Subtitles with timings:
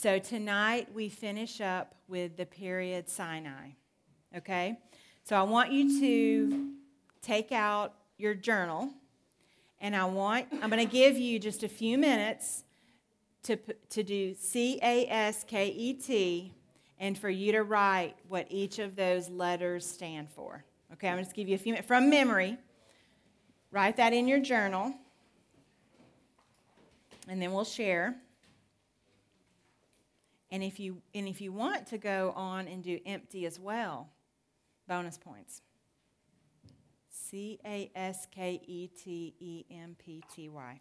[0.00, 3.72] So tonight we finish up with the period Sinai.
[4.34, 4.78] Okay?
[5.24, 6.70] So I want you to
[7.20, 8.88] take out your journal
[9.78, 12.64] and I want I'm going to give you just a few minutes
[13.42, 13.58] to
[13.90, 16.54] to do C A S K E T
[16.98, 20.64] and for you to write what each of those letters stand for.
[20.94, 22.56] Okay, I'm going to give you a few minutes from memory.
[23.70, 24.94] Write that in your journal.
[27.28, 28.16] And then we'll share.
[30.52, 34.08] And if you and if you want to go on and do empty as well,
[34.88, 35.62] bonus points.
[37.08, 40.80] C A S K E T E M P T Y.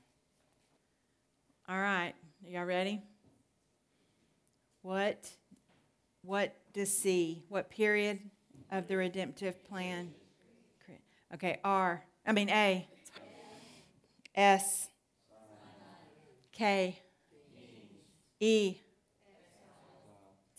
[1.68, 2.14] All right,
[2.44, 3.04] y'all ready?
[4.82, 5.30] What
[6.24, 8.20] what does C, what period
[8.72, 10.12] of the redemptive plan?
[11.34, 12.88] Okay, R, I mean A,
[14.34, 14.90] S,
[16.52, 17.00] K,
[18.40, 18.78] E,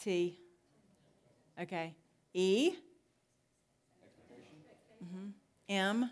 [0.00, 0.40] T.
[1.60, 1.94] Okay,
[2.32, 2.72] E,
[5.04, 5.28] mm-hmm.
[5.68, 6.10] M,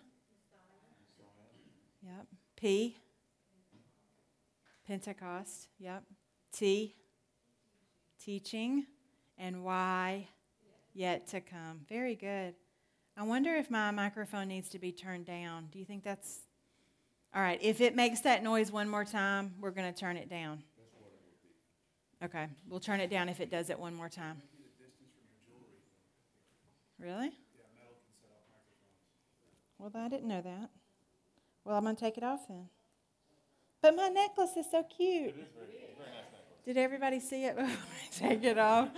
[2.02, 2.96] yep, P,
[4.86, 6.02] Pentecost, yep,
[6.52, 6.94] T,
[8.22, 8.84] teaching,
[9.38, 10.28] and Y,
[10.92, 11.80] yet to come.
[11.88, 12.54] Very good.
[13.16, 15.68] I wonder if my microphone needs to be turned down.
[15.72, 16.40] Do you think that's
[17.34, 17.58] all right?
[17.62, 20.62] If it makes that noise one more time, we're going to turn it down.
[22.22, 24.42] Okay, we'll turn it down if it does it one more time.
[26.98, 27.30] Really?
[29.78, 30.70] Well, I didn't know that.
[31.64, 32.68] Well, I'm going to take it off then.
[33.80, 35.34] But my necklace is so cute.
[36.64, 38.88] Did everybody see it before I take it off?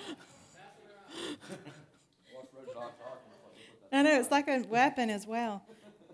[3.92, 5.62] I know, it's like a weapon as well.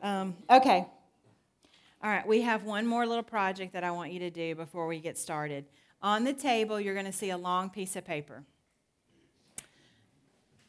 [0.03, 0.87] Um, okay.
[2.03, 4.87] All right, we have one more little project that I want you to do before
[4.87, 5.67] we get started.
[6.03, 8.43] On the table, you're going to see a long piece of paper.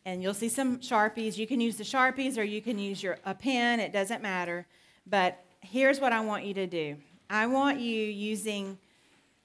[0.06, 1.38] And you'll see some Sharpies.
[1.38, 4.66] You can use the Sharpies or you can use your, a pen, it doesn't matter.
[5.06, 6.98] But here's what I want you to do
[7.30, 8.78] I want you using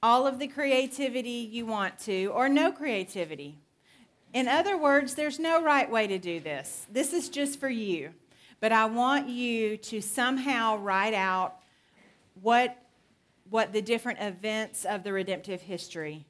[0.02, 3.58] all of the creativity you want to, or no creativity.
[4.32, 6.86] In other words, there's no right way to do this.
[6.90, 8.12] This is just for you.
[8.60, 11.56] But I want you to somehow write out
[12.40, 12.76] what,
[13.52, 16.24] what the different events of the redemptive history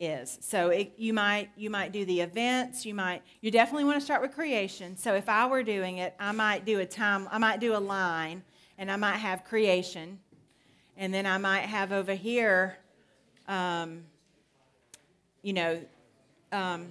[0.00, 0.36] is.
[0.40, 2.84] So it, you might you might do the events.
[2.84, 4.96] You might you definitely want to start with creation.
[4.96, 7.28] So if I were doing it, I might do a time.
[7.30, 8.42] I might do a line,
[8.78, 10.18] and I might have creation,
[10.96, 12.78] and then I might have over here,
[13.46, 14.02] um,
[15.42, 15.80] you know,
[16.50, 16.88] um,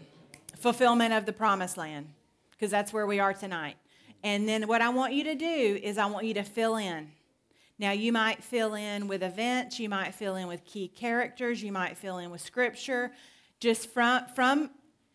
[0.56, 2.08] fulfillment of the promised land,
[2.52, 3.76] because that's where we are tonight.
[4.24, 7.12] And then what I want you to do is I want you to fill in.
[7.78, 11.72] Now, you might fill in with events, you might fill in with key characters, you
[11.72, 13.12] might fill in with scripture.
[13.60, 14.70] Just from, from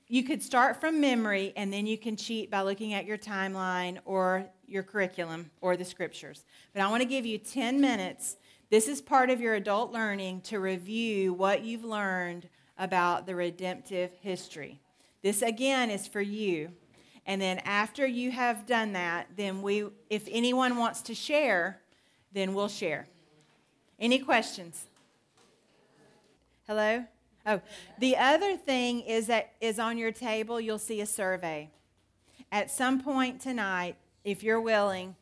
[0.09, 3.99] you could start from memory and then you can cheat by looking at your timeline
[4.05, 6.45] or your curriculum or the scriptures.
[6.73, 8.37] But I want to give you 10 minutes.
[8.71, 14.11] This is part of your adult learning to review what you've learned about the redemptive
[14.21, 14.81] history.
[15.23, 16.73] This again is for you.
[17.27, 21.80] And then after you have done that, then we if anyone wants to share,
[22.33, 23.07] then we'll share.
[23.99, 24.87] Any questions?
[26.67, 27.05] Hello?
[27.47, 27.61] Oh,
[27.99, 31.71] the other thing is that is on your table, you'll see a survey.
[32.53, 35.17] At some point tonight, if you're willing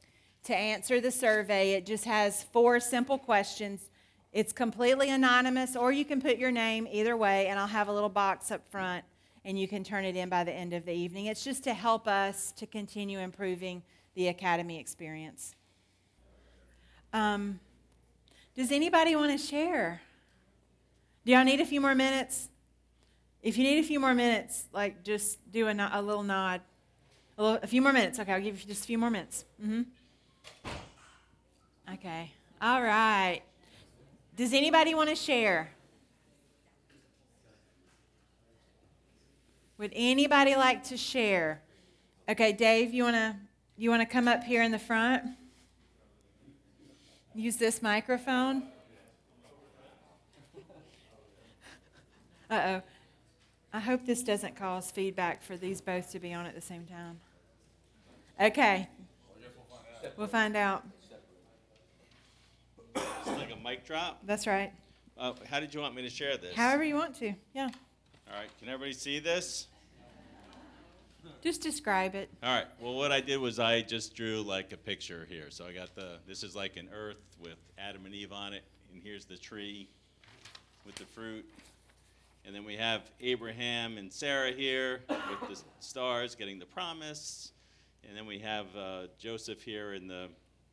[0.45, 3.89] to answer the survey, it just has four simple questions.
[4.33, 7.93] It's completely anonymous, or you can put your name either way, and I'll have a
[7.93, 9.05] little box up front,
[9.45, 11.27] and you can turn it in by the end of the evening.
[11.27, 13.83] It's just to help us to continue improving
[14.15, 15.55] the academy experience.
[17.13, 17.61] Um,
[18.57, 20.01] does anybody want to share?
[21.25, 22.49] Do y'all need a few more minutes?
[23.43, 26.61] If you need a few more minutes, like just do a, a little nod.
[27.37, 28.19] A, little, a, few more minutes.
[28.19, 29.45] Okay, I'll give you just a few more minutes.
[29.63, 29.83] Mm-hmm.
[31.95, 32.33] Okay.
[32.61, 33.43] All right.
[34.37, 35.71] Does anybody want to share?
[39.79, 41.63] Would anybody like to share?
[42.29, 43.37] Okay, Dave, you want to
[43.77, 45.23] you want to come up here in the front?
[47.35, 48.65] Use this microphone?
[52.51, 52.83] Uh oh.
[53.73, 56.87] I hope this doesn't cause feedback for these both to be on at the same
[56.87, 57.21] time.
[58.41, 58.89] Okay.
[60.17, 60.85] We'll find out.
[62.97, 64.21] It's like a mic drop.
[64.25, 64.73] That's right.
[65.17, 66.55] Uh, how did you want me to share this?
[66.55, 67.35] However you want to.
[67.55, 67.69] Yeah.
[68.29, 68.49] All right.
[68.59, 69.68] Can everybody see this?
[71.43, 72.31] Just describe it.
[72.43, 72.67] All right.
[72.81, 75.47] Well, what I did was I just drew like a picture here.
[75.51, 78.65] So I got the, this is like an earth with Adam and Eve on it,
[78.93, 79.89] and here's the tree
[80.85, 81.45] with the fruit.
[82.45, 87.53] And then we have Abraham and Sarah here with the stars getting the promise.
[88.09, 90.29] And then we have uh, Joseph here in the,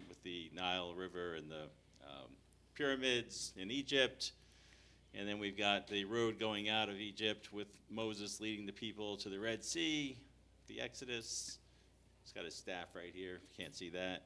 [0.08, 1.64] with the Nile River and the
[2.06, 2.30] um,
[2.76, 4.32] pyramids in Egypt.
[5.14, 9.18] And then we've got the road going out of Egypt with Moses leading the people
[9.18, 10.18] to the Red Sea,
[10.68, 11.60] the Exodus.
[12.24, 14.24] He's got his staff right here, if you can't see that.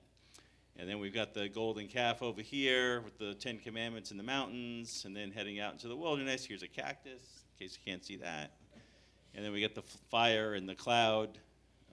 [0.78, 4.24] And then we've got the golden calf over here with the Ten Commandments in the
[4.24, 6.46] mountains, and then heading out into the wilderness.
[6.46, 8.52] Here's a cactus, in case you can't see that.
[9.36, 11.38] And then we get the fire and the cloud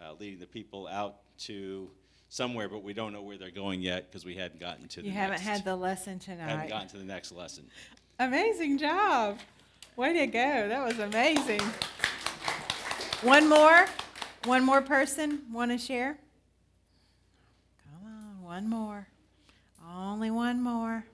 [0.00, 1.90] uh, leading the people out to
[2.28, 5.06] somewhere, but we don't know where they're going yet because we hadn't gotten to the
[5.08, 6.48] You haven't next, had the lesson tonight.
[6.48, 7.64] haven't gotten to the next lesson.
[8.18, 9.38] Amazing job.
[9.96, 10.68] Way to go.
[10.68, 11.60] That was amazing.
[13.22, 13.86] One more?
[14.44, 16.18] One more person want to share?
[17.84, 19.08] Come on, one more.
[19.96, 21.04] Only one more.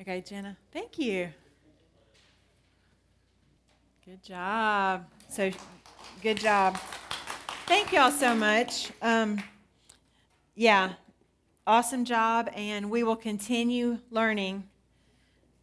[0.00, 0.56] Okay, Jenna.
[0.72, 1.30] Thank you.
[4.04, 5.06] Good job.
[5.28, 5.50] So,
[6.22, 6.78] good job.
[7.66, 8.92] Thank y'all so much.
[9.02, 9.42] Um,
[10.54, 10.92] yeah,
[11.66, 14.64] awesome job, and we will continue learning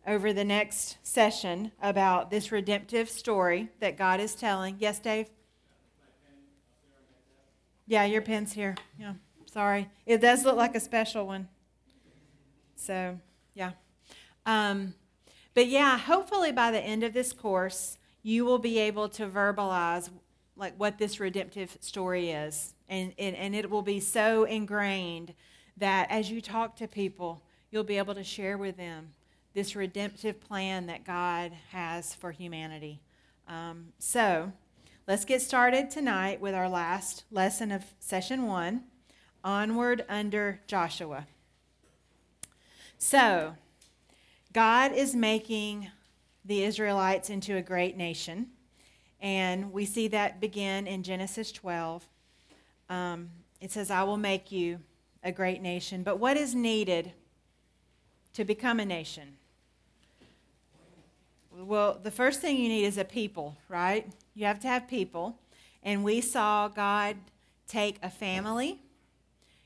[0.06, 4.76] over the next session about this redemptive story that God is telling.
[4.80, 5.28] Yes, Dave?
[7.88, 8.76] Yeah, your pen's here.
[9.00, 9.14] Yeah,
[9.46, 9.90] sorry.
[10.06, 11.48] It does look like a special one.
[12.76, 13.20] So,
[13.54, 13.72] yeah.
[14.46, 14.94] Um,
[15.54, 20.10] but yeah, hopefully by the end of this course, you will be able to verbalize
[20.56, 22.74] like what this redemptive story is.
[22.90, 25.34] And, and, and it will be so ingrained
[25.78, 27.42] that as you talk to people,
[27.72, 29.14] you'll be able to share with them
[29.54, 33.02] this redemptive plan that God has for humanity.
[33.48, 34.52] Um, so
[35.08, 38.84] let's get started tonight with our last lesson of session one
[39.44, 41.28] Onward under Joshua.
[42.98, 43.56] So,
[44.54, 45.90] God is making
[46.46, 48.48] the Israelites into a great nation.
[49.20, 52.08] And we see that begin in Genesis 12.
[52.90, 53.30] Um,
[53.60, 54.80] it says, I will make you
[55.24, 56.04] a great nation.
[56.04, 57.12] But what is needed
[58.34, 59.38] to become a nation?
[61.56, 64.12] Well, the first thing you need is a people, right?
[64.34, 65.38] You have to have people.
[65.84, 67.18] And we saw God
[67.68, 68.82] take a family,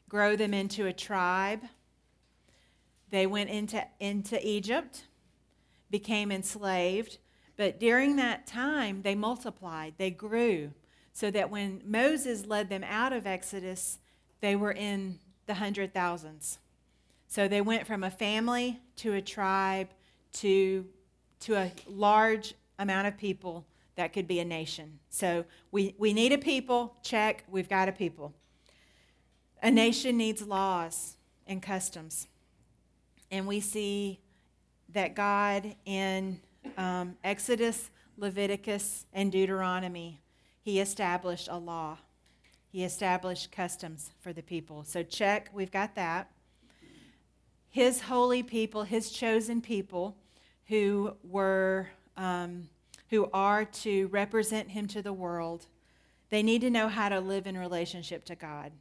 [0.10, 1.62] grow them into a tribe.
[3.10, 5.06] They went into, into Egypt,
[5.90, 7.20] became enslaved.
[7.56, 10.74] But during that time, they multiplied, they grew,
[11.14, 14.00] so that when Moses led them out of Exodus,
[14.42, 16.60] they were in the hundred thousands.
[17.28, 19.90] So they went from a family to a tribe
[20.34, 20.86] to,
[21.42, 25.00] to a large amount of people that could be a nation.
[25.10, 28.34] So we, we need a people, check, we've got a people.
[29.62, 31.18] A nation needs laws
[31.48, 32.28] and customs.
[33.32, 34.20] And we see
[34.94, 36.40] that God in
[36.78, 40.22] um, Exodus, Leviticus, and Deuteronomy,
[40.62, 41.98] he established a law.
[42.70, 44.84] He established customs for the people.
[44.84, 46.32] So, check, we've got that.
[47.70, 50.16] His holy people, his chosen people,
[50.68, 52.70] who were, um,
[53.10, 55.68] who are to represent him to the world,
[56.30, 58.72] they need to know how to live in relationship to God.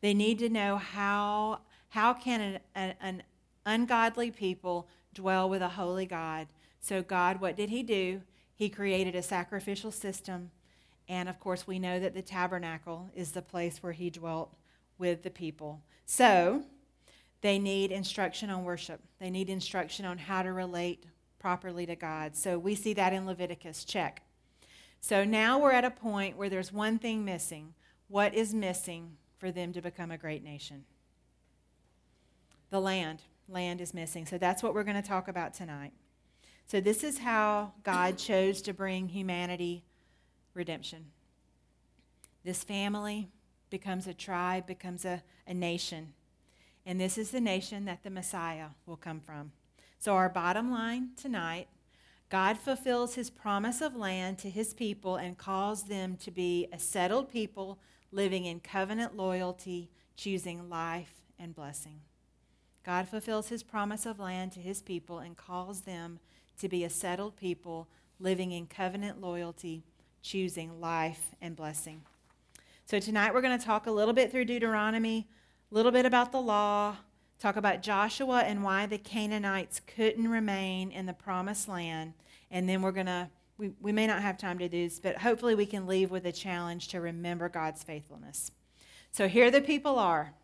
[0.00, 1.60] They need to know how,
[1.90, 3.22] how can an, an, an
[3.66, 6.48] ungodly people dwell with a holy God.
[6.80, 8.22] So, God, what did He do?
[8.54, 10.50] He created a sacrificial system.
[11.08, 14.54] And of course, we know that the tabernacle is the place where He dwelt
[14.98, 15.82] with the people.
[16.06, 16.64] So,
[17.40, 21.04] they need instruction on worship, they need instruction on how to relate
[21.44, 22.34] properly to God.
[22.34, 23.84] So, we see that in Leviticus.
[23.84, 24.22] Check.
[25.02, 27.74] So, now we're at a point where there's one thing missing.
[28.08, 30.84] What is missing for them to become a great nation?
[32.70, 33.24] The land.
[33.46, 34.24] Land is missing.
[34.24, 35.92] So, that's what we're going to talk about tonight.
[36.66, 39.84] So, this is how God chose to bring humanity
[40.54, 41.04] redemption.
[42.42, 43.28] This family
[43.68, 46.14] becomes a tribe, becomes a, a nation.
[46.86, 49.52] And this is the nation that the Messiah will come from.
[49.98, 51.68] So, our bottom line tonight
[52.30, 56.78] God fulfills his promise of land to his people and calls them to be a
[56.78, 57.78] settled people
[58.10, 62.00] living in covenant loyalty, choosing life and blessing.
[62.84, 66.18] God fulfills his promise of land to his people and calls them
[66.58, 69.84] to be a settled people living in covenant loyalty,
[70.22, 72.02] choosing life and blessing.
[72.84, 75.28] So, tonight we're going to talk a little bit through Deuteronomy,
[75.70, 76.96] a little bit about the law,
[77.38, 82.14] talk about Joshua and why the Canaanites couldn't remain in the promised land.
[82.50, 85.18] And then we're going to, we, we may not have time to do this, but
[85.18, 88.50] hopefully we can leave with a challenge to remember God's faithfulness.
[89.10, 90.34] So, here the people are.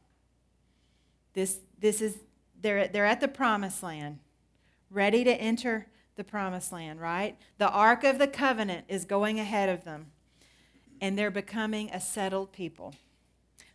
[1.32, 2.18] This, this is
[2.60, 4.18] they're, they're at the promised land,
[4.90, 7.36] ready to enter the promised land, right?
[7.58, 10.06] The Ark of the Covenant is going ahead of them,
[11.00, 12.94] and they're becoming a settled people.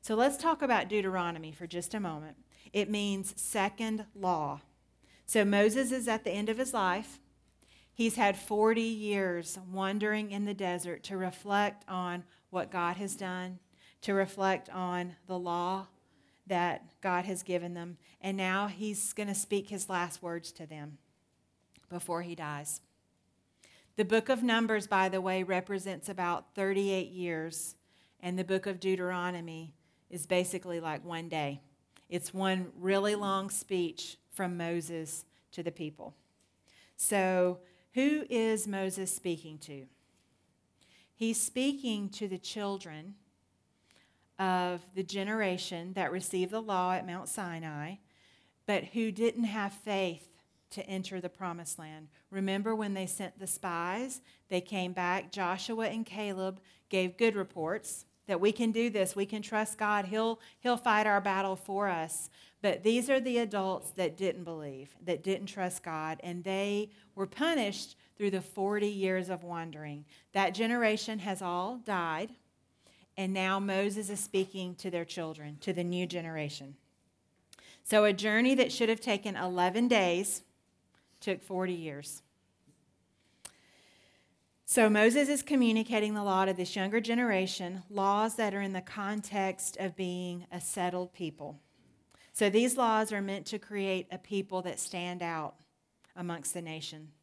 [0.01, 2.37] So let's talk about Deuteronomy for just a moment.
[2.73, 4.61] It means second law.
[5.25, 7.19] So Moses is at the end of his life.
[7.93, 13.59] He's had 40 years wandering in the desert to reflect on what God has done,
[14.01, 15.87] to reflect on the law
[16.47, 17.97] that God has given them.
[18.21, 20.97] And now he's going to speak his last words to them
[21.89, 22.81] before he dies.
[23.95, 27.75] The book of Numbers, by the way, represents about 38 years,
[28.19, 29.73] and the book of Deuteronomy
[30.09, 31.61] is basically like one day.
[32.09, 36.13] It's one really long speech from Moses to the people.
[36.97, 37.59] So,
[37.93, 39.85] who is Moses speaking to?
[41.15, 43.15] He's speaking to the children
[44.37, 47.95] of the generation that received the law at Mount Sinai,
[48.65, 50.35] but who didn't have faith
[50.71, 52.09] to enter the promised land.
[52.31, 54.19] Remember when they sent the spies?
[54.49, 55.31] They came back.
[55.31, 56.59] Joshua and Caleb
[56.89, 59.15] gave good reports that we can do this.
[59.15, 60.05] We can trust God.
[60.05, 62.29] He'll, he'll fight our battle for us.
[62.61, 67.27] But these are the adults that didn't believe, that didn't trust God, and they were
[67.27, 70.05] punished through the 40 years of wandering.
[70.33, 72.31] That generation has all died,
[73.17, 76.75] and now Moses is speaking to their children, to the new generation.
[77.83, 80.41] So a journey that should have taken 11 days
[81.19, 82.23] took 40 years.
[84.75, 88.81] So Moses is communicating the law to this younger generation, laws that are in the
[88.81, 91.61] context of being a settled people.
[92.33, 95.55] So these laws are meant to create a people that stand out
[96.13, 97.13] amongst the nation.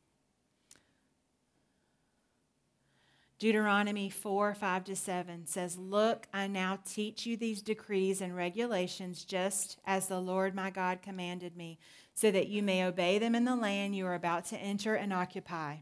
[3.39, 9.27] Deuteronomy 4 5 to 7 says, Look, I now teach you these decrees and regulations
[9.27, 11.79] just as the Lord my God commanded me,
[12.15, 15.13] so that you may obey them in the land you are about to enter and
[15.13, 15.77] occupy.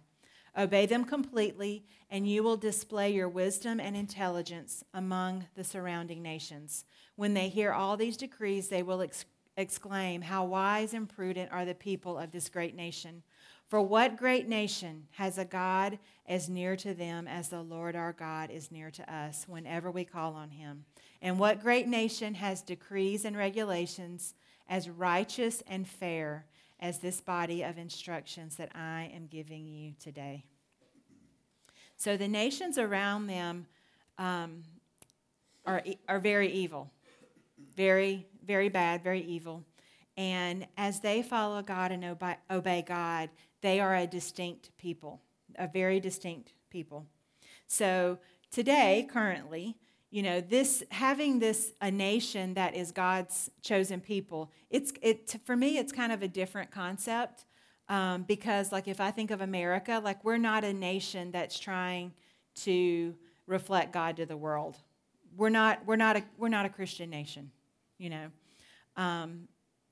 [0.56, 6.84] Obey them completely, and you will display your wisdom and intelligence among the surrounding nations.
[7.16, 9.24] When they hear all these decrees, they will ex-
[9.56, 13.22] exclaim, How wise and prudent are the people of this great nation!
[13.68, 18.12] For what great nation has a God as near to them as the Lord our
[18.12, 20.84] God is near to us whenever we call on him?
[21.22, 24.34] And what great nation has decrees and regulations
[24.68, 26.46] as righteous and fair
[26.80, 30.44] as this body of instructions that I am giving you today?
[31.96, 33.66] So the nations around them
[34.18, 34.62] um,
[35.66, 36.90] are, are very evil,
[37.76, 39.64] very, very bad, very evil.
[40.16, 45.20] And as they follow God and obey, obey God, they are a distinct people,
[45.56, 47.06] a very distinct people.
[47.66, 48.18] So
[48.50, 49.76] today, currently,
[50.10, 55.56] you know, this having this a nation that is God's chosen people, it's it for
[55.56, 57.44] me, it's kind of a different concept
[57.88, 62.12] um, because, like, if I think of America, like we're not a nation that's trying
[62.56, 63.14] to
[63.46, 64.76] reflect God to the world.
[65.36, 65.86] We're not.
[65.86, 66.24] We're not a.
[66.36, 67.52] We're not a Christian nation.
[67.98, 68.26] You know,
[68.96, 69.48] um,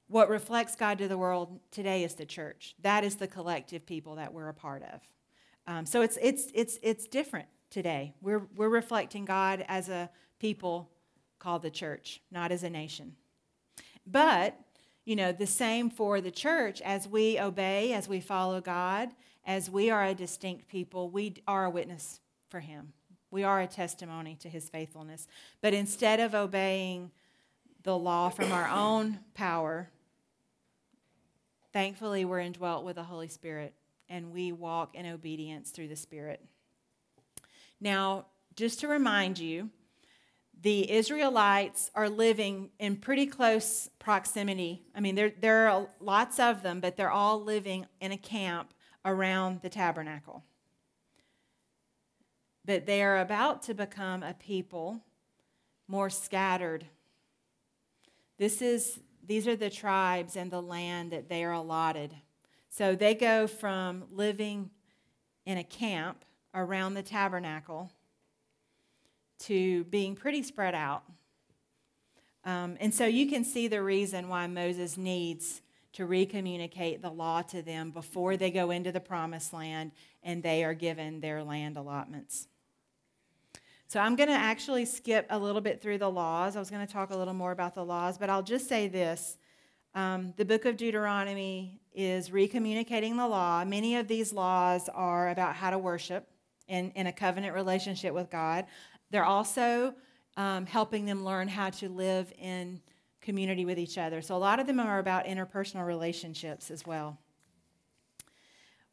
[0.09, 2.75] what reflects God to the world today is the church.
[2.83, 5.01] That is the collective people that we're a part of.
[5.67, 8.15] Um, so it's, it's, it's, it's different today.
[8.21, 10.91] We're, we're reflecting God as a people
[11.39, 13.17] called the church, not as a nation.
[14.07, 14.59] But,
[15.05, 19.11] you know, the same for the church as we obey, as we follow God,
[19.45, 22.93] as we are a distinct people, we are a witness for Him.
[23.31, 25.29] We are a testimony to His faithfulness.
[25.61, 27.11] But instead of obeying
[27.83, 29.91] the law from our own power,
[31.73, 33.75] Thankfully, we're indwelt with the Holy Spirit
[34.09, 36.43] and we walk in obedience through the Spirit.
[37.81, 39.71] Now, just to remind you,
[40.61, 44.83] the Israelites are living in pretty close proximity.
[44.95, 48.75] I mean, there, there are lots of them, but they're all living in a camp
[49.05, 50.43] around the tabernacle.
[52.65, 55.05] But they are about to become a people
[55.87, 56.85] more scattered.
[58.39, 62.15] This is these are the tribes and the land that they are allotted.
[62.71, 64.71] So they go from living
[65.45, 66.25] in a camp
[66.59, 67.91] around the tabernacle
[69.39, 71.05] to being pretty spread out.
[72.45, 75.63] Um, and so you can see the reason why Moses needs
[75.93, 80.65] to recommunicate the law to them before they go into the promised land and they
[80.65, 82.49] are given their land allotments.
[83.87, 86.57] So I'm going to actually skip a little bit through the laws.
[86.57, 88.87] I was going to talk a little more about the laws, but I'll just say
[88.89, 89.39] this.
[89.95, 93.65] Um, the book of Deuteronomy is recommunicating the law.
[93.65, 96.29] Many of these laws are about how to worship
[96.69, 98.67] in, in a covenant relationship with God.
[99.11, 99.95] They're also
[100.37, 102.81] um, helping them learn how to live in
[103.21, 104.23] community with each other.
[104.23, 107.19] So a lot of them are about interpersonal relationships as well.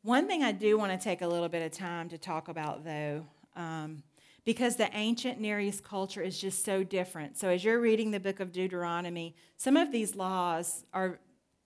[0.01, 2.83] One thing I do want to take a little bit of time to talk about,
[2.83, 4.03] though, um,
[4.43, 7.37] because the ancient Near East culture is just so different.
[7.37, 11.19] So, as you're reading the book of Deuteronomy, some of these laws are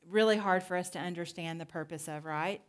[0.09, 2.61] really hard for us to understand the purpose of, right?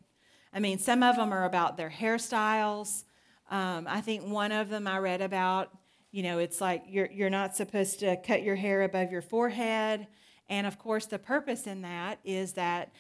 [0.53, 3.05] I mean, some of them are about their hairstyles.
[3.51, 5.71] Um, I think one of them I read about,
[6.13, 10.07] you know, it's like you're, you're not supposed to cut your hair above your forehead.
[10.49, 12.93] And of course, the purpose in that is that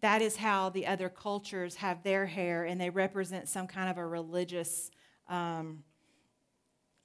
[0.00, 3.96] that is how the other cultures have their hair, and they represent some kind of
[3.96, 4.90] a religious.
[5.28, 5.84] Um,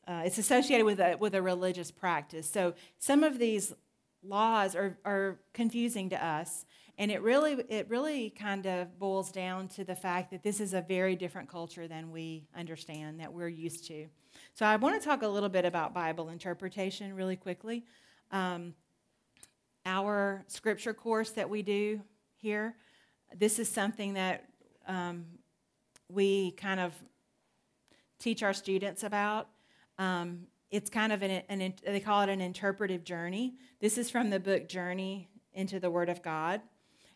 [0.05, 2.49] uh, it's associated with a, with a religious practice.
[2.49, 3.73] So some of these
[4.23, 6.65] laws are, are confusing to us,
[6.99, 10.73] and it really it really kind of boils down to the fact that this is
[10.73, 14.07] a very different culture than we understand that we're used to.
[14.53, 17.85] So I want to talk a little bit about Bible interpretation really quickly.
[18.31, 18.73] Um,
[19.85, 22.01] our scripture course that we do
[22.35, 22.75] here.
[23.33, 24.49] This is something that
[24.85, 25.25] um,
[26.09, 26.93] we kind of
[28.19, 29.47] teach our students about.
[29.97, 33.55] Um, it's kind of an, an, they call it an interpretive journey.
[33.79, 36.61] This is from the book Journey into the Word of God.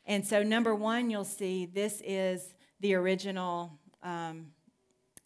[0.06, 4.48] And so, number one, you'll see this is the original, um,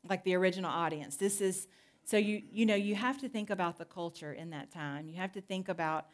[0.07, 1.17] like the original audience.
[1.17, 1.67] This is
[2.05, 5.09] so you you know you have to think about the culture in that time.
[5.09, 6.05] You have to think about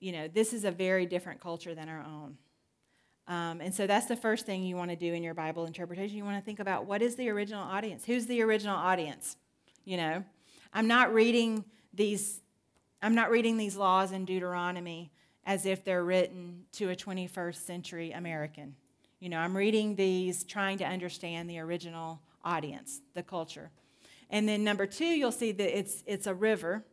[0.00, 2.36] you know, this is a very different culture than our own.
[3.26, 6.16] Um, and so that's the first thing you want to do in your Bible interpretation.
[6.16, 8.04] You want to think about what is the original audience?
[8.04, 9.36] Who's the original audience?
[9.84, 10.24] You know,
[10.72, 12.40] I'm not reading these.
[13.02, 15.12] I'm not reading these laws in Deuteronomy
[15.48, 18.76] as if they're written to a 21st century American.
[19.18, 23.70] You know, I'm reading these trying to understand the original audience, the culture.
[24.30, 26.84] And then number two, you'll see that it's it's a river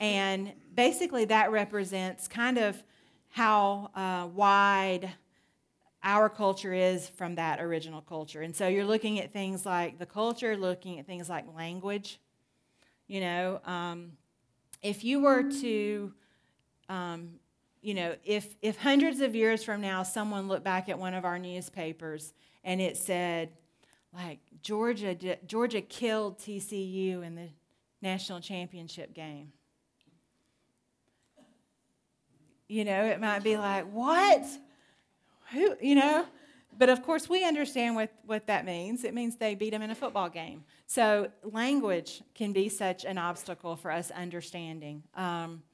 [0.00, 2.82] and basically, that represents kind of
[3.28, 5.12] how uh, wide
[6.02, 8.40] our culture is from that original culture.
[8.40, 12.18] And so you're looking at things like the culture, looking at things like language.
[13.06, 14.12] You know, um,
[14.82, 16.14] if you were to,
[16.88, 17.32] um,
[17.82, 21.24] you know, if, if hundreds of years from now someone looked back at one of
[21.24, 23.50] our newspapers and it said,
[24.12, 25.14] like, Georgia,
[25.46, 27.48] Georgia killed TCU in the
[28.02, 29.52] national championship game
[32.70, 34.44] You know, it might be like, what?
[35.52, 36.24] Who, you know?
[36.78, 39.02] But of course, we understand what, what that means.
[39.02, 40.62] It means they beat them in a football game.
[40.86, 45.02] So, language can be such an obstacle for us understanding.
[45.16, 45.64] Um,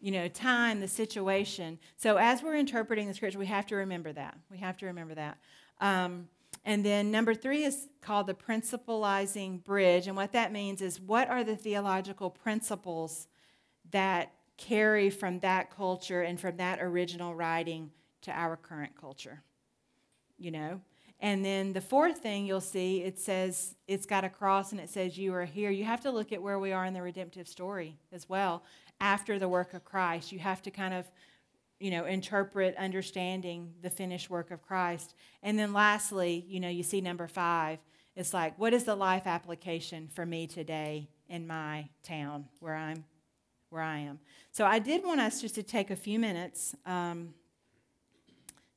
[0.00, 1.78] you know, time, the situation.
[1.96, 4.38] So, as we're interpreting the scripture, we have to remember that.
[4.50, 5.38] We have to remember that.
[5.80, 6.28] Um,
[6.64, 10.06] and then number three is called the principalizing bridge.
[10.06, 13.26] And what that means is what are the theological principles
[13.90, 17.90] that carry from that culture and from that original writing
[18.22, 19.42] to our current culture.
[20.36, 20.80] You know?
[21.20, 24.88] And then the fourth thing you'll see, it says, it's got a cross and it
[24.88, 25.70] says, You are here.
[25.70, 28.62] You have to look at where we are in the redemptive story as well
[29.00, 30.32] after the work of Christ.
[30.32, 31.06] You have to kind of,
[31.78, 35.14] you know, interpret understanding the finished work of Christ.
[35.42, 37.78] And then lastly, you know, you see number five.
[38.16, 43.04] It's like, what is the life application for me today in my town where I'm
[43.70, 44.18] where I am.
[44.50, 47.34] So I did want us just to take a few minutes, um,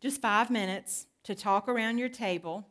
[0.02, 2.68] just five minutes, to talk around your table.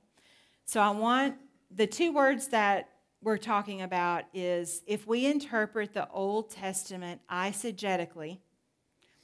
[0.67, 1.37] So I want
[1.71, 2.89] the two words that
[3.23, 8.39] we're talking about is if we interpret the Old Testament eisegetically,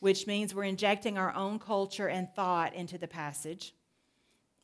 [0.01, 3.75] which means we're injecting our own culture and thought into the passage,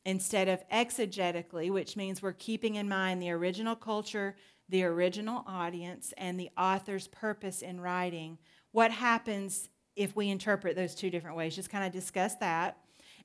[0.05, 4.35] instead of exegetically, which means we're keeping in mind the original culture
[4.69, 8.37] the original audience and the author's purpose in writing.
[8.71, 11.55] What happens if we interpret those two different ways?
[11.55, 12.77] Just kind of discuss that.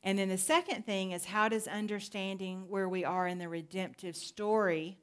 [0.03, 4.17] And then the second thing is how does understanding where we are in the redemptive
[4.17, 4.99] story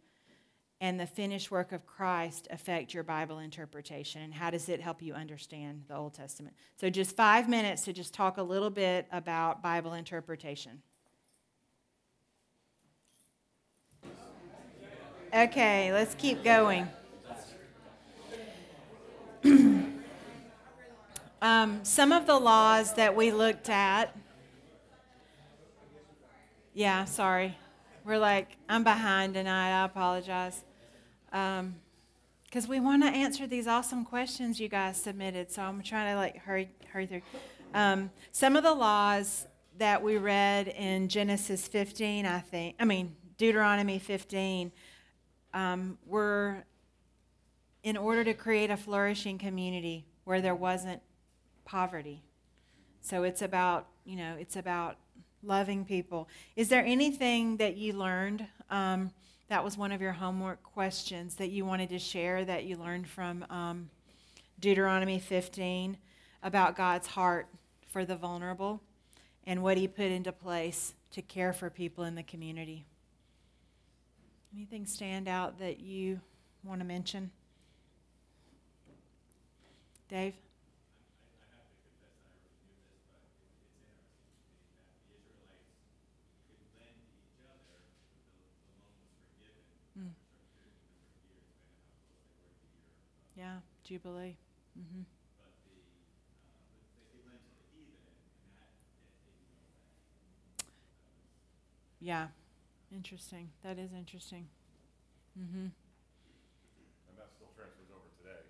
[0.82, 4.22] and the finished work of Christ affect your Bible interpretation?
[4.22, 6.56] And how does it help you understand the Old Testament?
[6.76, 10.82] So, just five minutes to just talk a little bit about Bible interpretation.
[15.34, 16.88] Okay, let's keep going.
[21.42, 24.16] um, some of the laws that we looked at.
[26.74, 27.58] Yeah, sorry.
[28.06, 29.82] We're like, I'm behind tonight.
[29.82, 30.64] I apologize.
[31.26, 35.52] Because um, we want to answer these awesome questions you guys submitted.
[35.52, 37.24] So I'm trying to like hurry, hurry through.
[37.74, 39.48] Um, some of the laws
[39.80, 44.72] that we read in Genesis 15, I think, I mean, Deuteronomy 15,
[45.56, 46.64] um, were
[47.82, 51.02] in order to create a flourishing community where there wasn't
[51.66, 52.22] poverty.
[53.02, 54.98] So it's about, you know, it's about
[55.46, 56.28] loving people.
[56.56, 58.48] Is there anything that you learned?
[58.70, 59.12] Um,
[59.48, 63.08] that was one of your homework questions that you wanted to share that you learned
[63.08, 63.90] from um,
[64.60, 65.98] Deuteronomy 15
[66.42, 67.48] about God's heart
[67.92, 68.82] for the vulnerable
[69.46, 72.86] and what He put into place to care for people in the community.
[74.56, 76.20] Anything stand out that you
[76.64, 77.30] want to mention?
[80.10, 80.34] Dave?
[93.36, 94.38] Yeah, Jubilee.
[94.76, 95.04] hmm
[102.00, 102.28] Yeah,
[102.92, 103.50] interesting.
[103.64, 104.48] That is interesting.
[105.36, 105.72] hmm
[107.10, 108.44] And that still transfers over today.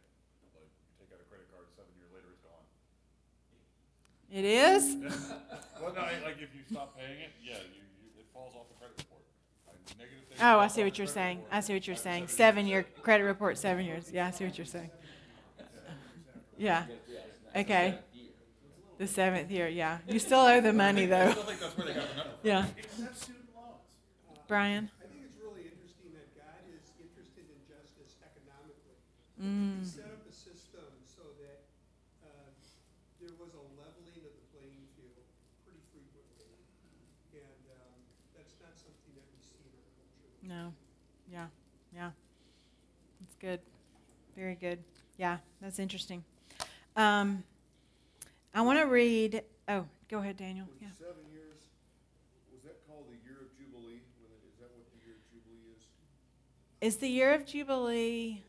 [0.56, 2.66] Like, you take out a credit card, seven years later, it's gone.
[4.32, 4.98] It is?
[5.82, 8.76] Well, no, like, if you stop paying it, yeah, you, you, it falls off the
[8.80, 9.15] credit report.
[9.98, 11.42] I- negative things Oh, I see what you're saying.
[11.52, 12.28] I see what you're saying.
[12.28, 12.86] seven Seven years.
[12.86, 14.12] year credit report, seven years.
[14.12, 14.90] Yeah, I see what you're saying.
[16.58, 16.86] Yeah.
[17.56, 17.96] Okay.
[18.98, 19.98] The seventh year, yeah.
[20.08, 21.32] You still owe the money though.
[21.32, 22.48] still think that's where they got the number from.
[22.48, 22.66] Yeah.
[22.78, 23.84] Except student loans.
[24.32, 24.88] Uh, Brian?
[25.04, 28.96] I think it's really interesting that God is interested in justice economically.
[29.36, 29.84] Mm.
[29.84, 31.68] He set up a system so that
[32.24, 32.56] uh,
[33.20, 35.28] there was a leveling of the playing field
[35.68, 36.56] pretty frequently.
[37.36, 38.00] And um,
[38.32, 40.32] that's not something that we see in our culture.
[40.40, 40.72] No.
[41.28, 41.52] Yeah.
[41.92, 42.16] Yeah.
[43.20, 43.60] That's good.
[44.36, 44.80] Very good.
[45.20, 46.24] Yeah, that's interesting.
[46.96, 47.44] Um,
[48.56, 49.44] I want to read.
[49.68, 50.66] Oh, go ahead, Daniel.
[50.82, 50.88] Yeah.
[50.98, 51.60] seven years,
[52.52, 54.02] was that called the year of Jubilee?
[54.50, 56.94] Is that what the year of Jubilee is?
[56.96, 58.42] Is the year of Jubilee?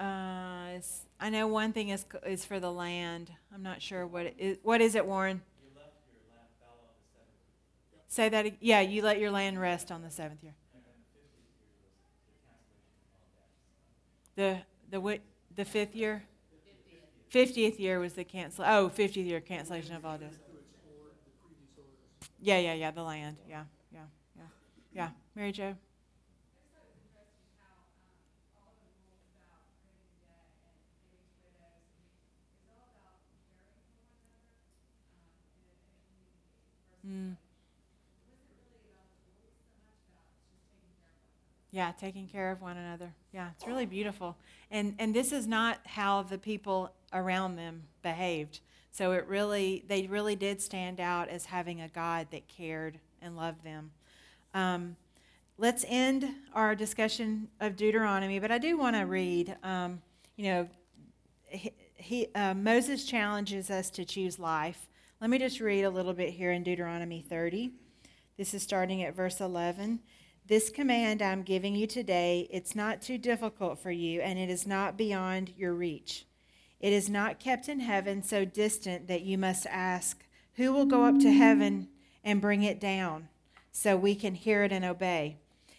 [0.00, 3.30] Uh, it's, I know one thing is is for the land.
[3.54, 4.56] I'm not sure what it is.
[4.62, 5.42] What is it, Warren?
[8.06, 8.62] Say that.
[8.62, 10.54] Yeah, you let your land rest on the seventh year.
[14.38, 15.18] The the what?
[15.56, 16.22] The fifth year.
[17.28, 18.64] Fiftieth year was the cancel.
[18.64, 20.38] Oh, 50th year cancellation of all debts.
[22.40, 22.92] Yeah, yeah, yeah.
[22.92, 23.36] The land.
[23.48, 23.98] Yeah, yeah,
[24.36, 24.42] yeah,
[24.92, 25.08] yeah.
[25.34, 25.74] Mary Jo.
[37.04, 37.36] Mm.
[41.70, 43.12] Yeah, taking care of one another.
[43.32, 44.36] Yeah, it's really beautiful.
[44.70, 48.60] And and this is not how the people around them behaved.
[48.90, 53.36] So it really they really did stand out as having a God that cared and
[53.36, 53.90] loved them.
[54.54, 54.96] Um,
[55.58, 59.56] let's end our discussion of Deuteronomy, but I do want to read.
[59.62, 60.00] Um,
[60.36, 60.68] you know,
[61.48, 64.88] he, he uh, Moses challenges us to choose life.
[65.20, 67.72] Let me just read a little bit here in Deuteronomy 30.
[68.36, 69.98] This is starting at verse 11.
[70.48, 74.66] This command I'm giving you today, it's not too difficult for you, and it is
[74.66, 76.24] not beyond your reach.
[76.80, 81.04] It is not kept in heaven so distant that you must ask, Who will go
[81.04, 81.88] up to heaven
[82.24, 83.28] and bring it down
[83.72, 85.36] so we can hear it and obey?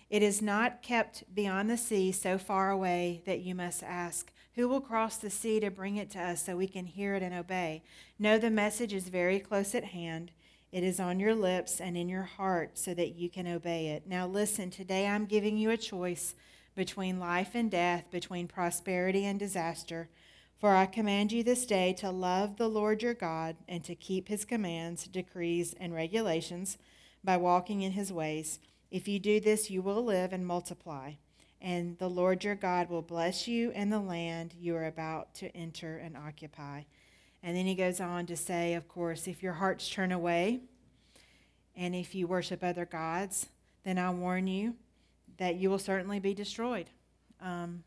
[0.07, 4.67] It is not kept beyond the sea so far away that you must ask, Who
[4.67, 7.33] will cross the sea to bring it to us so we can hear it and
[7.33, 7.81] obey?
[8.19, 10.29] No, the message is very close at hand.
[10.71, 14.03] It is on your lips and in your heart so that you can obey it.
[14.05, 16.35] Now, listen, today I'm giving you a choice
[16.75, 20.09] between life and death, between prosperity and disaster.
[20.59, 24.27] For I command you this day to love the Lord your God and to keep
[24.27, 26.77] his commands, decrees, and regulations
[27.23, 28.59] by walking in his ways.
[28.91, 31.13] If you do this, you will live and multiply,
[31.61, 35.55] and the Lord your God will bless you and the land you are about to
[35.55, 36.83] enter and occupy.
[37.41, 40.61] And then he goes on to say, of course, if your hearts turn away
[41.75, 43.47] and if you worship other gods,
[43.83, 44.75] then I warn you
[45.37, 46.89] that you will certainly be destroyed.
[47.41, 47.83] Um,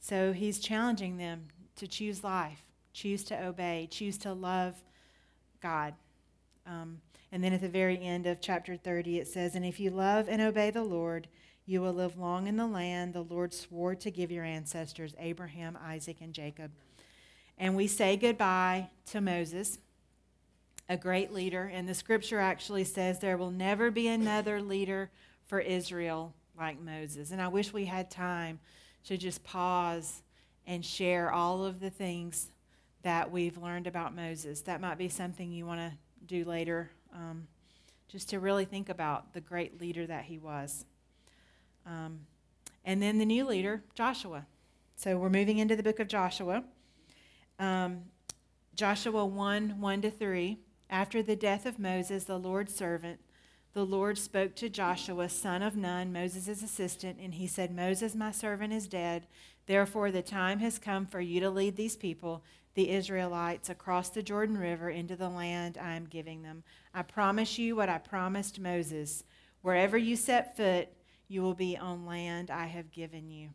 [0.00, 4.74] so he's challenging them to choose life, choose to obey, choose to love
[5.60, 5.94] God.
[6.66, 9.90] Um, and then at the very end of chapter 30, it says, And if you
[9.90, 11.28] love and obey the Lord,
[11.66, 15.78] you will live long in the land the Lord swore to give your ancestors, Abraham,
[15.82, 16.70] Isaac, and Jacob.
[17.58, 19.78] And we say goodbye to Moses,
[20.88, 21.70] a great leader.
[21.72, 25.10] And the scripture actually says there will never be another leader
[25.46, 27.30] for Israel like Moses.
[27.30, 28.58] And I wish we had time
[29.04, 30.22] to just pause
[30.66, 32.48] and share all of the things
[33.02, 34.62] that we've learned about Moses.
[34.62, 35.92] That might be something you want to
[36.26, 37.46] do later, um,
[38.08, 40.86] just to really think about the great leader that he was.
[41.86, 42.20] Um,
[42.84, 44.46] and then the new leader, Joshua.
[44.96, 46.64] So we're moving into the book of Joshua.
[47.58, 48.02] Um,
[48.74, 50.58] Joshua 1 1 to 3.
[50.90, 53.20] After the death of Moses, the Lord's servant,
[53.72, 58.30] the Lord spoke to Joshua, son of Nun, Moses' assistant, and he said, Moses, my
[58.30, 59.26] servant, is dead.
[59.66, 64.22] Therefore, the time has come for you to lead these people, the Israelites, across the
[64.22, 66.62] Jordan River into the land I am giving them.
[66.94, 69.24] I promise you what I promised Moses.
[69.62, 70.88] Wherever you set foot,
[71.26, 73.50] you will be on land I have given you.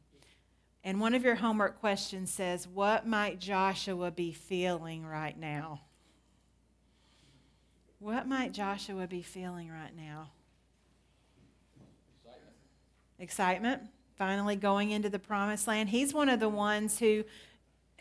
[0.84, 5.82] And one of your homework questions says, What might Joshua be feeling right now?
[8.00, 10.30] What might Joshua be feeling right now?
[12.24, 12.54] Excitement.
[13.20, 13.82] Excitement.
[14.18, 15.90] Finally going into the promised land.
[15.90, 17.24] He's one of the ones who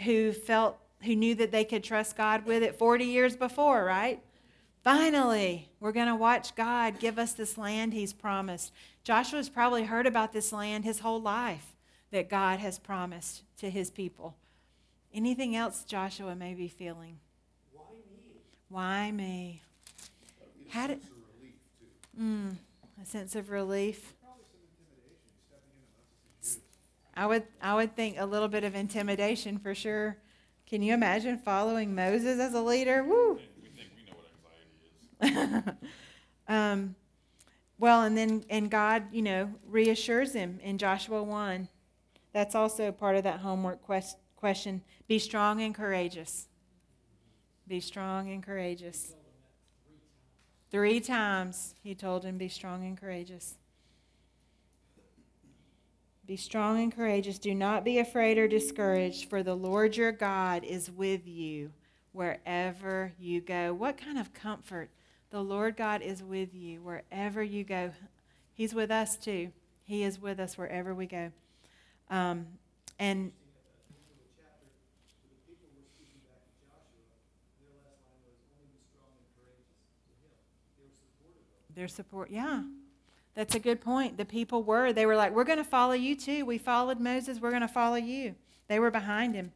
[0.05, 4.23] who felt who knew that they could trust God with it 40 years before, right?
[4.83, 8.73] Finally, we're going to watch God give us this land he's promised.
[9.05, 11.77] Joshua's probably heard about this land his whole life
[12.11, 14.37] that God has promised to his people.
[15.13, 17.19] Anything else Joshua may be feeling?
[17.73, 18.41] Why me?
[18.69, 19.63] Why me?
[20.69, 21.55] A How did- sense of relief.
[22.21, 22.57] Mm,
[23.03, 24.15] a sense of relief.
[24.23, 26.63] Probably some intimidation, stepping into Moses' shoes.
[27.15, 30.19] I would, I would think a little bit of intimidation for sure.
[30.67, 33.03] Can you imagine following Moses as a leader?
[33.03, 33.35] Woo!
[33.63, 34.17] We think we know
[35.23, 35.75] what anxiety is.
[36.49, 36.95] um,
[37.79, 41.69] well, and then and God, you know, reassures him in Joshua one.
[42.33, 44.83] That's also part of that homework quest- question.
[45.07, 46.49] Be strong and courageous.
[47.67, 49.15] Be strong and courageous.
[50.71, 53.59] Three times he told him, "Be strong and courageous."
[56.27, 57.39] Be strong and courageous.
[57.39, 61.73] Do not be afraid or discouraged, for the Lord your God is with you
[62.13, 63.73] wherever you go.
[63.73, 64.91] What kind of comfort
[65.31, 67.93] the Lord God is with you wherever you go.
[68.53, 69.53] He's with us too.
[69.85, 71.33] He is with us wherever we go.
[72.11, 72.47] Um,
[72.99, 73.33] and
[81.75, 82.63] their support, yeah.
[83.35, 84.17] That's a good point.
[84.17, 84.93] The people were.
[84.93, 86.45] They were like, we're going to follow you too.
[86.45, 87.41] We followed Moses.
[87.41, 88.35] We're going to follow you.
[88.67, 89.53] They were behind him.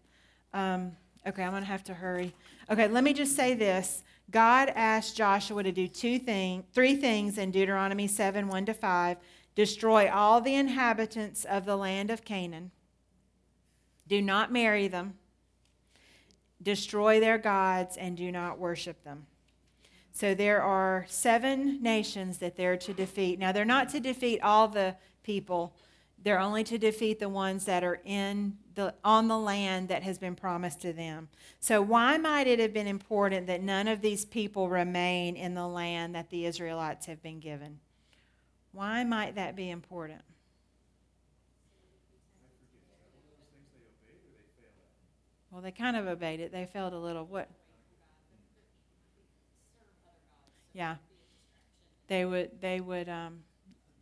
[0.54, 0.92] Um,
[1.26, 2.32] okay, I'm going to have to hurry.
[2.70, 4.04] Okay, let me just say this.
[4.30, 9.16] God asked Joshua to do two thing, three things in Deuteronomy 7 1 to 5
[9.54, 12.70] destroy all the inhabitants of the land of Canaan,
[14.06, 15.14] do not marry them,
[16.62, 19.26] destroy their gods, and do not worship them.
[20.12, 23.38] So there are seven nations that they're to defeat.
[23.38, 25.74] Now, they're not to defeat all the people,
[26.22, 30.18] they're only to defeat the ones that are in the, on the land that has
[30.18, 31.28] been promised to them.
[31.60, 35.66] So, why might it have been important that none of these people remain in the
[35.66, 37.80] land that the Israelites have been given?
[38.72, 40.22] Why might that be important?
[45.50, 46.50] Well, they kind of obeyed it.
[46.50, 47.26] They failed a little.
[47.26, 47.48] What?
[50.72, 50.96] Yeah.
[52.08, 52.52] They would.
[52.62, 53.10] They would.
[53.10, 53.40] Um,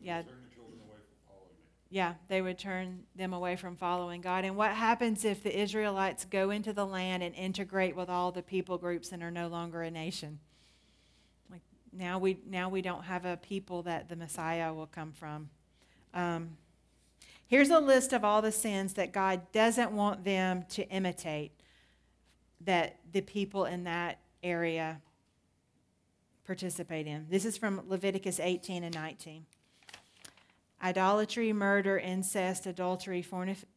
[0.00, 0.22] yeah.
[0.22, 1.64] Turn your children away from following me.
[1.90, 4.44] Yeah, they would turn them away from following God.
[4.44, 8.42] And what happens if the Israelites go into the land and integrate with all the
[8.42, 10.38] people groups and are no longer a nation?
[11.92, 15.50] Now we now we don't have a people that the Messiah will come from.
[16.14, 16.56] Um,
[17.46, 21.52] here's a list of all the sins that God doesn't want them to imitate.
[22.62, 25.00] That the people in that area
[26.44, 27.26] participate in.
[27.30, 29.46] This is from Leviticus 18 and 19
[30.82, 33.22] idolatry, murder, incest, adultery,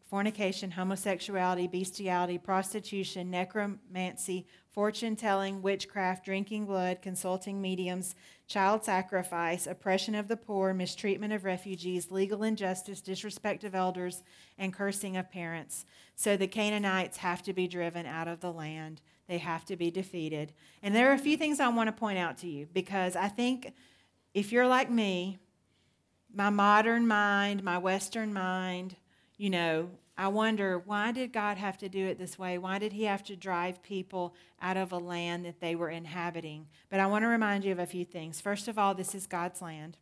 [0.04, 8.16] fornication, homosexuality, bestiality, prostitution, necromancy, fortune telling, witchcraft, drinking blood, consulting mediums,
[8.48, 14.24] child sacrifice, oppression of the poor, mistreatment of refugees, legal injustice, disrespect of elders,
[14.58, 15.86] and cursing of parents.
[16.16, 19.02] So the Canaanites have to be driven out of the land.
[19.28, 20.54] They have to be defeated.
[20.82, 23.30] And there are a few things I want to point out to you because I
[23.30, 23.74] think
[24.34, 25.38] if you're like me,
[26.34, 28.96] my modern mind, my Western mind,
[29.44, 32.58] you know, I wonder why did God have to do it this way?
[32.58, 36.68] Why did He have to drive people out of a land that they were inhabiting?
[36.90, 38.40] But I want to remind you of a few things.
[38.40, 39.98] First of all, this is God's land.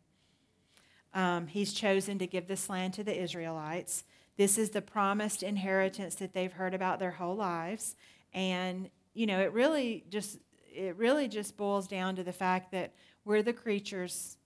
[1.12, 4.04] Um, he's chosen to give this land to the Israelites.
[4.36, 7.96] This is the promised inheritance that they've heard about their whole lives.
[8.32, 10.38] And, you know, it really just
[10.72, 14.36] it really just boils down to the fact that we're the creatures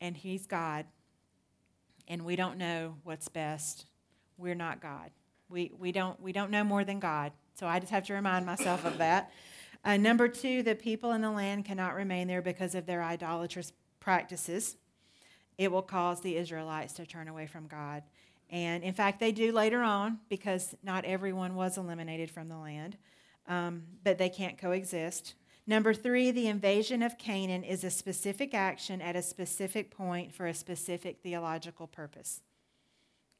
[0.00, 0.86] and He's God
[2.08, 3.86] and we don't know what's best.
[4.38, 5.10] We're not God.
[5.48, 7.32] We, we, don't, we don't know more than God.
[7.54, 9.30] So I just have to remind myself of that.
[9.84, 13.72] Uh, number two, the people in the land cannot remain there because of their idolatrous
[14.00, 14.76] practices.
[15.58, 18.02] It will cause the Israelites to turn away from God.
[18.48, 22.96] And in fact, they do later on because not everyone was eliminated from the land,
[23.48, 25.34] um, but they can't coexist.
[25.66, 30.46] Number three, the invasion of Canaan is a specific action at a specific point for
[30.46, 32.40] a specific theological purpose.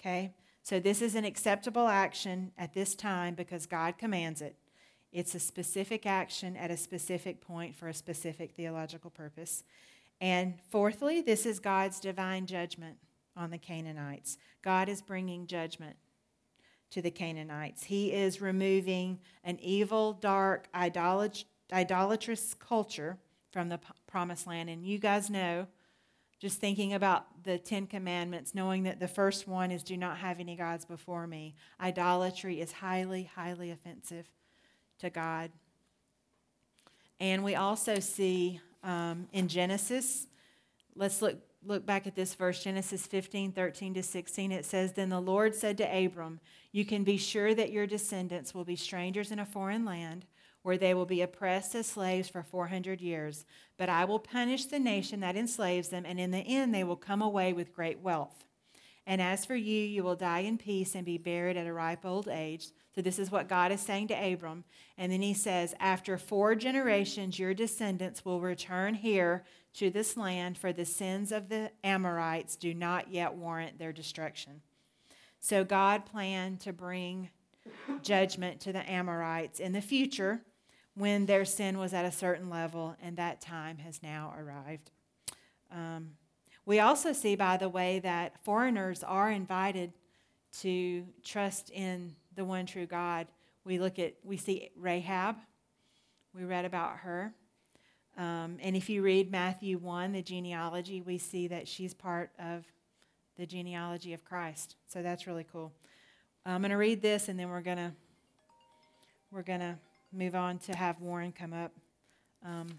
[0.00, 0.32] Okay?
[0.62, 4.56] So this is an acceptable action at this time because God commands it.
[5.12, 9.64] It's a specific action at a specific point for a specific theological purpose.
[10.20, 12.98] And fourthly, this is God's divine judgment
[13.36, 14.38] on the Canaanites.
[14.62, 15.96] God is bringing judgment
[16.90, 17.84] to the Canaanites.
[17.84, 23.18] He is removing an evil, dark, idolat- idolatrous culture
[23.50, 24.70] from the promised land.
[24.70, 25.66] And you guys know,
[26.42, 30.40] just thinking about the Ten Commandments, knowing that the first one is do not have
[30.40, 31.54] any gods before me.
[31.80, 34.26] Idolatry is highly, highly offensive
[34.98, 35.52] to God.
[37.20, 40.26] And we also see um, in Genesis,
[40.96, 44.50] let's look, look back at this verse, Genesis 15, 13 to 16.
[44.50, 46.40] It says, Then the Lord said to Abram,
[46.72, 50.26] You can be sure that your descendants will be strangers in a foreign land
[50.62, 53.44] where they will be oppressed as slaves for 400 years.
[53.76, 56.96] But I will punish the nation that enslaves them, and in the end they will
[56.96, 58.46] come away with great wealth.
[59.06, 62.04] And as for you, you will die in peace and be buried at a ripe
[62.04, 62.68] old age.
[62.94, 64.64] So, this is what God is saying to Abram.
[64.96, 69.44] And then he says, After four generations, your descendants will return here
[69.74, 74.60] to this land, for the sins of the Amorites do not yet warrant their destruction.
[75.40, 77.30] So, God planned to bring
[78.02, 80.42] judgment to the Amorites in the future
[80.94, 84.90] when their sin was at a certain level, and that time has now arrived.
[85.70, 86.10] Um,
[86.66, 89.92] we also see, by the way, that foreigners are invited
[90.60, 93.26] to trust in the one true God.
[93.64, 95.36] We look at, we see Rahab.
[96.34, 97.32] We read about her.
[98.16, 102.64] Um, and if you read Matthew 1, the genealogy, we see that she's part of
[103.36, 104.76] the genealogy of Christ.
[104.86, 105.72] So that's really cool.
[106.44, 107.92] I'm going to read this and then we're going to
[109.30, 109.78] we're going to
[110.12, 111.72] move on to have Warren come up.
[112.44, 112.78] Um,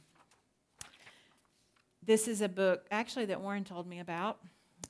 [2.06, 4.39] this is a book actually that Warren told me about.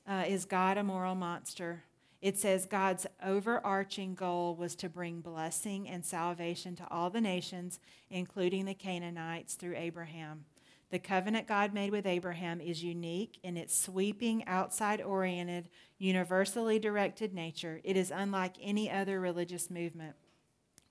[0.08, 1.84] Uh, is God a moral monster?
[2.22, 7.80] It says God's overarching goal was to bring blessing and salvation to all the nations,
[8.10, 10.46] including the Canaanites, through Abraham.
[10.90, 17.34] The covenant God made with Abraham is unique in its sweeping, outside oriented, universally directed
[17.34, 17.82] nature.
[17.84, 20.16] It is unlike any other religious movement.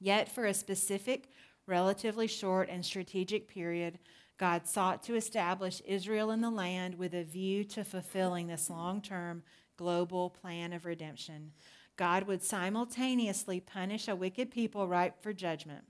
[0.03, 1.31] Yet, for a specific,
[1.65, 4.01] relatively short, and strategic period,
[4.37, 9.01] God sought to establish Israel in the land with a view to fulfilling this long
[9.01, 9.45] term
[9.77, 11.53] global plan of redemption.
[11.97, 15.85] God would simultaneously punish a wicked people ripe for judgment.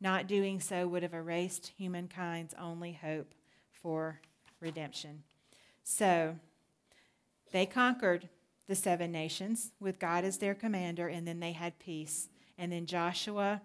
[0.00, 3.32] Not doing so would have erased humankind's only hope
[3.70, 4.20] for
[4.58, 5.22] redemption.
[5.84, 6.34] So,
[7.52, 8.28] they conquered
[8.66, 12.28] the seven nations with God as their commander, and then they had peace.
[12.62, 13.60] And then Joshua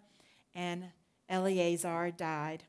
[0.55, 0.85] and
[1.29, 2.63] Eleazar died.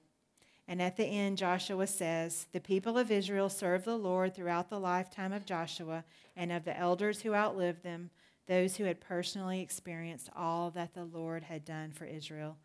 [0.69, 4.79] And at the end, Joshua says, The people of Israel served the Lord throughout the
[4.79, 6.05] lifetime of Joshua
[6.37, 8.11] and of the elders who outlived them,
[8.47, 12.59] those who had personally experienced all that the Lord had done for Israel.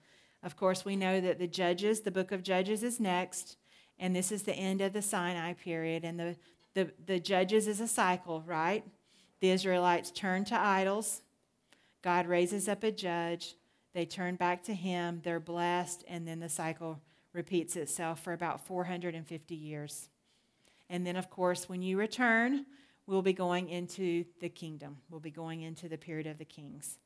[0.44, 3.56] Of course, we know that the Judges, the book of Judges, is next,
[3.98, 6.04] and this is the end of the Sinai period.
[6.04, 6.36] And the,
[6.74, 8.84] the, the Judges is a cycle, right?
[9.40, 11.22] The Israelites turn to idols,
[12.04, 13.56] God raises up a judge,
[13.94, 17.00] they turn back to Him, they're blessed, and then the cycle
[17.32, 20.10] repeats itself for about 450 years.
[20.90, 22.66] And then, of course, when you return,
[23.08, 24.98] we'll be going into the kingdom.
[25.10, 26.98] We'll be going into the period of the kings.